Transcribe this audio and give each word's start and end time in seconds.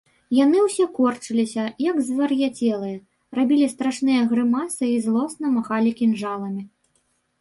Яны 0.35 0.61
ўсе 0.67 0.85
корчыліся, 0.99 1.65
як 1.89 1.99
звар'яцелыя, 2.07 2.95
рабілі 3.41 3.69
страшныя 3.75 4.21
грымасы 4.33 4.85
і 4.97 4.99
злосна 5.05 5.45
махалі 5.59 5.91
кінжаламі. 6.01 6.63